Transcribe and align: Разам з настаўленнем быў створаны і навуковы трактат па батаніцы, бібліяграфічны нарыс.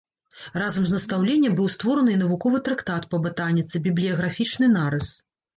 Разам 0.61 0.87
з 0.91 0.93
настаўленнем 0.95 1.53
быў 1.59 1.67
створаны 1.75 2.11
і 2.15 2.21
навуковы 2.23 2.63
трактат 2.71 3.07
па 3.13 3.21
батаніцы, 3.29 3.85
бібліяграфічны 3.89 4.73
нарыс. 4.77 5.17